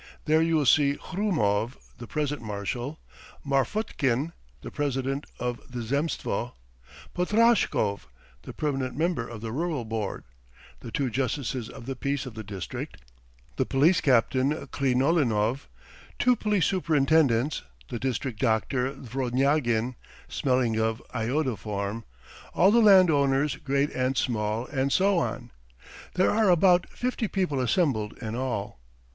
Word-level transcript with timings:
There 0.25 0.41
you 0.41 0.55
will 0.55 0.65
see 0.65 0.95
Hrumov 0.95 1.77
the 1.99 2.07
present 2.07 2.41
marshal, 2.41 2.99
Marfutkin, 3.45 4.31
the 4.63 4.71
president 4.71 5.25
of 5.37 5.61
the 5.69 5.83
Zemstvo, 5.83 6.53
Potrashkov, 7.13 8.07
the 8.41 8.51
permanent 8.51 8.97
member 8.97 9.27
of 9.27 9.41
the 9.41 9.51
Rural 9.51 9.85
Board, 9.85 10.23
the 10.79 10.89
two 10.91 11.11
justices 11.11 11.69
of 11.69 11.85
the 11.85 11.95
peace 11.95 12.25
of 12.25 12.33
the 12.33 12.43
district, 12.43 12.97
the 13.57 13.65
police 13.67 14.01
captain, 14.01 14.65
Krinolinov, 14.69 15.67
two 16.17 16.35
police 16.35 16.65
superintendents, 16.65 17.61
the 17.89 17.99
district 17.99 18.39
doctor, 18.39 18.93
Dvornyagin, 18.95 19.93
smelling 20.27 20.79
of 20.79 20.99
iodoform, 21.13 22.05
all 22.55 22.71
the 22.71 22.81
landowners, 22.81 23.55
great 23.57 23.91
and 23.91 24.17
small, 24.17 24.65
and 24.65 24.91
so 24.91 25.19
on. 25.19 25.51
There 26.15 26.31
are 26.31 26.49
about 26.49 26.89
fifty 26.89 27.27
people 27.27 27.59
assembled 27.59 28.17
in 28.17 28.33
all. 28.35 28.79